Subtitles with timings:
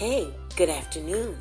[0.00, 1.36] Hey, good afternoon.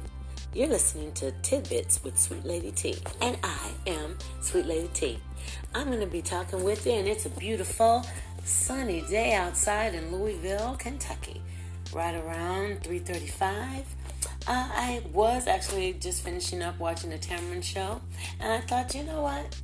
[0.53, 5.19] You're listening to Tidbits with Sweet Lady T, and I am Sweet Lady T.
[5.73, 8.05] I'm going to be talking with you, and it's a beautiful,
[8.43, 11.41] sunny day outside in Louisville, Kentucky,
[11.93, 13.85] right around 3:35.
[14.45, 18.01] Uh, I was actually just finishing up watching the Tamron show,
[18.41, 19.57] and I thought, you know what?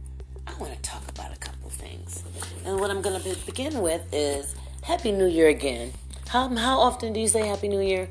[0.47, 2.23] I want to talk about a couple things.
[2.63, 5.91] And what I'm going to begin with is Happy New Year again.
[6.29, 8.07] How, how often do you say Happy New Year?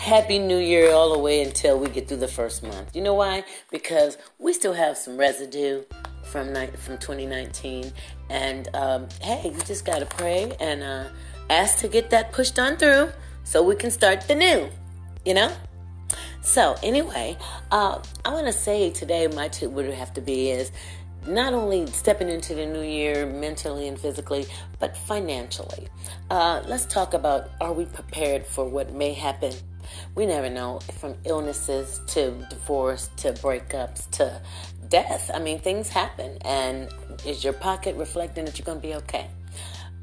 [0.00, 2.96] Happy New Year all the way until we get through the first month.
[2.96, 3.44] You know why?
[3.70, 5.84] Because we still have some residue
[6.22, 7.92] from from 2019,
[8.30, 11.04] and um, hey, you just gotta pray and uh,
[11.50, 13.10] ask to get that pushed on through
[13.44, 14.70] so we can start the new.
[15.26, 15.52] You know.
[16.40, 17.36] So anyway,
[17.70, 20.72] uh, I want to say today my tip would have to be is
[21.26, 24.46] not only stepping into the new year mentally and physically,
[24.78, 25.88] but financially.
[26.30, 29.52] Uh, let's talk about are we prepared for what may happen?
[30.14, 34.40] We never know from illnesses to divorce to breakups to
[34.88, 35.30] death.
[35.32, 36.38] I mean, things happen.
[36.44, 36.88] And
[37.24, 39.28] is your pocket reflecting that you're going to be okay?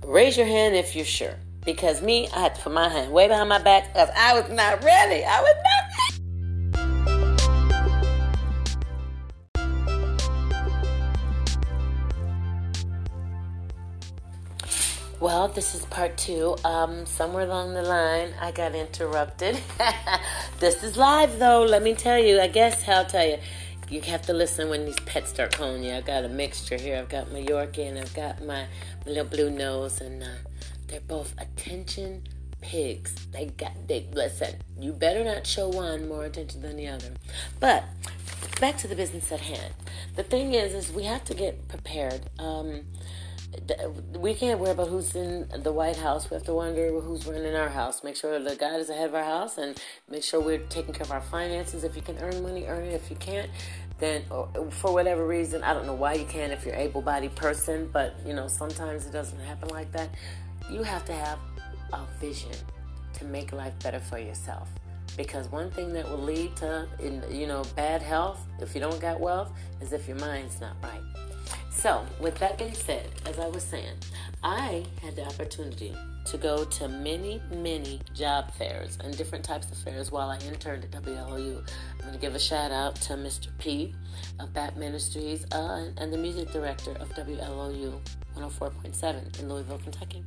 [0.06, 1.36] Raise your hand if you're sure.
[1.66, 4.50] Because me, I had to put my hand way behind my back because I was
[4.50, 5.26] not ready.
[5.26, 5.87] I was not
[15.20, 16.56] Well, this is part two.
[16.64, 19.60] Um, somewhere along the line, I got interrupted.
[20.60, 21.64] this is live, though.
[21.64, 22.40] Let me tell you.
[22.40, 23.40] I guess I'll tell you.
[23.90, 25.94] You have to listen when these pets start calling you.
[25.94, 26.98] I got a mixture here.
[26.98, 28.68] I've got my Yorkie and I've got my,
[29.06, 30.28] my little blue nose, and uh,
[30.88, 32.22] they're both attention
[32.62, 33.16] pigs.
[33.32, 34.58] They got they listen.
[34.80, 37.14] You better not show one more attention than the other.
[37.60, 37.86] But
[38.62, 39.74] back to the business at hand.
[40.16, 42.30] The thing is, is we have to get prepared.
[42.38, 42.84] Um,
[44.18, 46.30] we can't worry about who's in the White House.
[46.30, 48.04] We have to wonder who's running our house.
[48.04, 51.06] Make sure the God is ahead of our house, and make sure we're taking care
[51.06, 51.84] of our finances.
[51.84, 52.94] If you can earn money, earn it.
[52.94, 53.50] If you can't,
[54.00, 56.52] then uh, for whatever reason, I don't know why you can't.
[56.52, 60.10] If you're able-bodied person, but you know sometimes it doesn't happen like that.
[60.70, 61.40] You have to have
[61.94, 62.52] a vision
[63.14, 64.70] to make life better for yourself.
[65.16, 66.88] Because one thing that will lead to,
[67.32, 71.02] you know, bad health if you don't got wealth is if your mind's not right.
[71.78, 73.94] So, with that being said, as I was saying,
[74.44, 75.96] I had the opportunity
[76.28, 80.84] to go to many, many job fairs and different types of fairs while I interned
[80.84, 81.58] at WLOU.
[81.94, 83.48] I'm going to give a shout out to Mr.
[83.60, 83.96] P
[84.40, 88.02] of Bat Ministries uh, and the music director of WLOU
[88.36, 90.24] 104.7 in Louisville, Kentucky.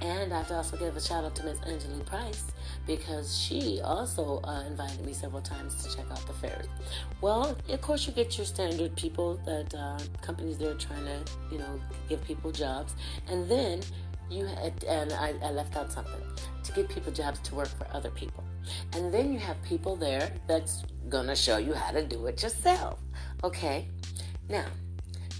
[0.00, 2.44] And I have to also give a shout out to Miss Angela Price
[2.86, 6.66] because she also uh, invited me several times to check out the fairs.
[7.20, 11.20] Well, of course, you get your standard people that uh, companies that are trying to,
[11.50, 12.94] you know, give people jobs.
[13.28, 13.80] And then
[14.32, 16.20] you had, and I, I left out something
[16.64, 18.44] to give people jobs to work for other people.
[18.94, 23.00] And then you have people there that's gonna show you how to do it yourself.
[23.44, 23.88] Okay?
[24.48, 24.66] Now,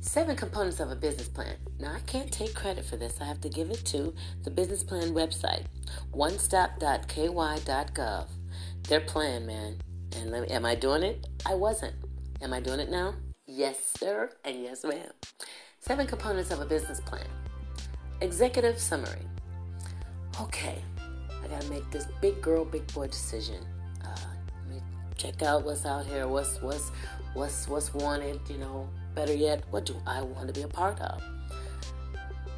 [0.03, 1.57] Seven components of a business plan.
[1.79, 3.19] Now, I can't take credit for this.
[3.21, 5.65] I have to give it to the business plan website,
[6.13, 8.27] onestop.ky.gov.
[8.89, 9.79] Their plan, man.
[10.17, 11.29] And me, am I doing it?
[11.47, 11.95] I wasn't.
[12.43, 13.15] Am I doing it now?
[13.47, 15.13] Yes, sir, and yes, ma'am.
[15.79, 17.25] Seven components of a business plan.
[18.23, 19.27] Executive summary.
[20.41, 20.79] Okay,
[21.43, 23.67] I gotta make this big girl, big boy decision.
[24.05, 24.17] Uh,
[24.65, 24.83] let me
[25.17, 26.93] check out what's out here, what's what's
[27.35, 30.99] what's what's wanted, you know, Better yet, what do I want to be a part
[31.01, 31.23] of?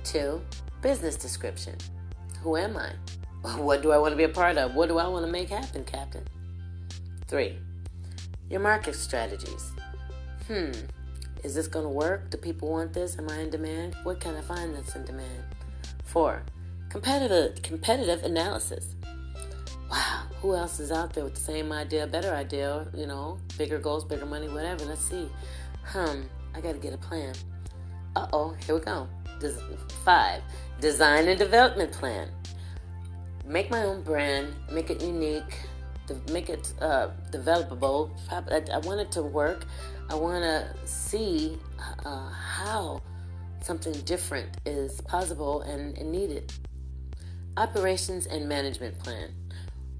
[0.04, 0.40] Two,
[0.82, 1.74] business description.
[2.42, 2.92] Who am I?
[3.58, 4.74] What do I want to be a part of?
[4.74, 6.26] What do I want to make happen, Captain?
[7.26, 7.58] Three,
[8.48, 9.72] your market strategies.
[10.46, 10.72] Hmm,
[11.44, 12.30] is this going to work?
[12.30, 13.18] Do people want this?
[13.18, 13.94] Am I in demand?
[14.02, 15.44] What can I find that's in demand?
[16.02, 16.42] Four,
[16.88, 18.94] competitive competitive analysis.
[19.90, 23.78] Wow, who else is out there with the same idea, better idea, you know, bigger
[23.78, 24.86] goals, bigger money, whatever.
[24.86, 25.28] Let's see.
[25.84, 26.22] Hmm,
[26.54, 27.34] I got to get a plan.
[28.16, 29.06] Uh oh, here we go.
[29.38, 29.60] Des-
[30.04, 30.40] five,
[30.80, 32.30] design a development plan.
[33.44, 35.58] Make my own brand, make it unique,
[36.30, 38.10] make it uh, developable.
[38.30, 39.66] I, I, want it to work.
[40.10, 41.58] I want to see
[42.04, 43.02] uh, how
[43.62, 46.52] something different is possible and, and needed.
[47.56, 49.30] Operations and management plan.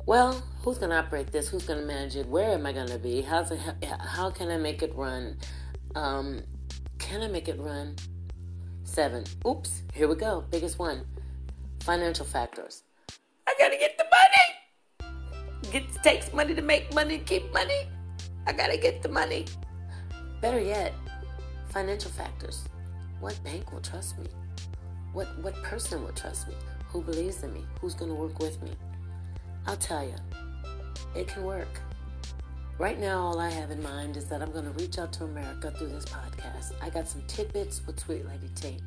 [0.07, 1.49] Well, who's going to operate this?
[1.49, 2.27] Who's going to manage it?
[2.27, 3.23] Where am I going to be?
[3.23, 3.61] How's it,
[4.01, 5.39] how can I make it run?
[5.95, 6.43] Um,
[6.99, 7.97] can I make it run?
[8.85, 9.25] Seven.
[9.47, 10.45] Oops, here we go.
[10.51, 11.07] Biggest one.
[11.81, 12.83] Financial factors.
[13.47, 14.34] I gotta get the money.
[15.73, 17.89] It takes money to make money, keep money.
[18.47, 19.47] I gotta get the money.
[20.41, 20.95] Better yet,
[21.71, 22.65] financial factors.
[23.21, 24.27] What bank will trust me?
[25.13, 26.55] What what person will trust me?
[26.89, 27.65] Who believes in me?
[27.81, 28.73] Who's gonna work with me?
[29.67, 30.15] I'll tell you.
[31.15, 31.81] it can work.
[32.79, 35.25] Right now, all I have in mind is that I'm going to reach out to
[35.25, 36.73] America through this podcast.
[36.83, 38.79] I got some tidbits with Sweet Lady T.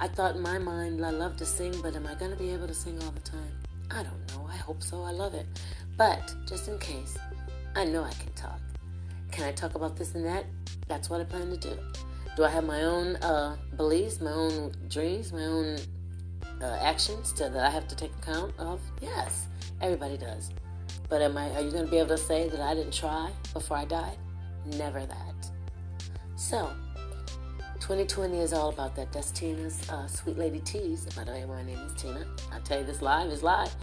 [0.00, 2.50] I thought in my mind, I love to sing, but am I going to be
[2.52, 3.52] able to sing all the time?
[3.90, 4.48] I don't know.
[4.52, 5.02] I hope so.
[5.04, 5.46] I love it.
[6.00, 7.18] But just in case,
[7.76, 8.58] I know I can talk.
[9.30, 10.46] Can I talk about this and that?
[10.88, 11.78] That's what I plan to do.
[12.38, 15.76] Do I have my own uh, beliefs, my own dreams, my own
[16.62, 18.80] uh, actions to, that I have to take account of?
[19.02, 19.48] Yes,
[19.82, 20.52] everybody does.
[21.10, 21.50] But am I?
[21.50, 24.16] Are you going to be able to say that I didn't try before I died?
[24.64, 25.50] Never that.
[26.34, 26.70] So,
[27.80, 29.12] 2020 is all about that.
[29.12, 31.04] That's Tina's uh, Sweet Lady Teas.
[31.14, 32.24] By the way, my name is Tina.
[32.50, 33.74] I tell you, this live is live.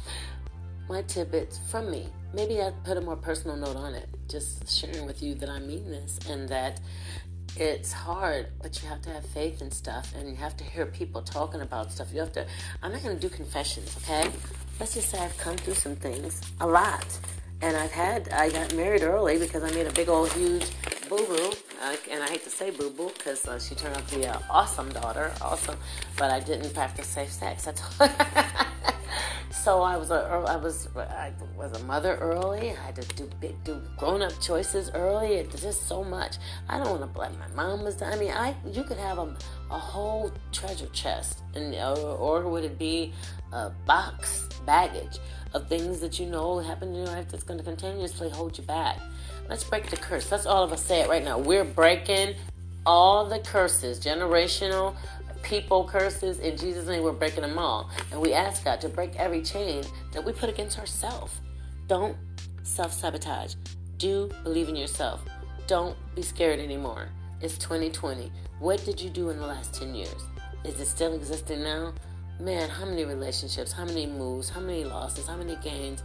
[0.90, 2.08] My tidbits from me.
[2.34, 4.08] Maybe I put a more personal note on it.
[4.30, 6.80] Just sharing with you that I mean this and that
[7.58, 10.86] it's hard, but you have to have faith and stuff, and you have to hear
[10.86, 12.14] people talking about stuff.
[12.14, 12.46] You have to.
[12.84, 14.30] I'm not going to do confessions, okay?
[14.80, 17.06] Let's just say I've come through some things, a lot,
[17.62, 18.30] and I've had.
[18.30, 20.68] I got married early because I made a big old huge
[21.10, 21.52] boo boo,
[21.82, 24.26] uh, and I hate to say boo boo because uh, she turned out to be
[24.26, 25.78] an awesome daughter, awesome,
[26.18, 27.66] but I didn't practice safe sex.
[27.66, 28.08] That's all.
[29.52, 32.72] So I was a I was I was a mother early.
[32.72, 35.36] I had to do big do grown up choices early.
[35.36, 36.38] It's just so much.
[36.70, 38.02] I don't want to blame my mom was.
[38.02, 39.36] I mean, I you could have a,
[39.72, 43.14] a whole treasure chest, and or, or would it be
[43.52, 45.20] a box baggage
[45.54, 48.64] of things that you know happen in your life that's going to continuously hold you
[48.64, 49.00] back.
[49.50, 50.32] Let's break the curse.
[50.32, 51.40] Let's all of us say it right now.
[51.40, 52.36] We're breaking
[52.86, 54.96] all the curses, generational
[55.48, 57.90] people curses in Jesus' name, we're breaking them all.
[58.12, 61.40] And we ask God to break every chain that we put against ourselves.
[61.88, 62.18] Don't
[62.64, 63.56] self sabotage.
[63.98, 65.24] Do believe in yourself.
[65.66, 67.10] Don't be scared anymore.
[67.42, 68.32] It's 2020.
[68.60, 70.24] What did you do in the last 10 years?
[70.64, 71.94] Is it still existing now?
[72.40, 76.04] Man, how many relationships, how many moves, how many losses, how many gains?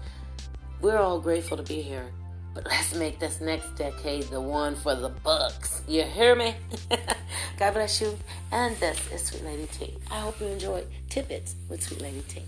[0.81, 2.13] We're all grateful to be here.
[2.55, 5.83] But let's make this next decade the one for the bucks.
[5.89, 6.55] You hear me?
[7.59, 8.19] God bless you.
[8.51, 9.97] And this is Sweet Lady T.
[10.11, 12.43] I hope you enjoyed tidbits with Sweet Lady T.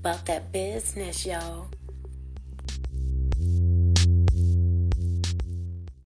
[0.00, 1.66] About that business, y'all.